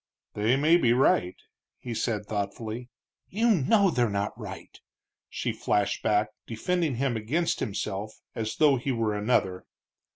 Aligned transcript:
"They 0.33 0.55
may 0.55 0.77
be 0.77 0.93
right," 0.93 1.35
he 1.77 1.93
said, 1.93 2.25
thoughtfully. 2.25 2.89
"You 3.29 3.51
know 3.51 3.91
they're 3.91 4.09
not 4.09 4.31
right!" 4.35 4.79
she 5.29 5.53
flashed 5.53 6.01
back, 6.01 6.29
defending 6.47 6.95
him 6.95 7.15
against 7.15 7.59
himself 7.59 8.15
as 8.33 8.55
though 8.55 8.77
he 8.77 8.91
were 8.91 9.13
another. 9.13 9.67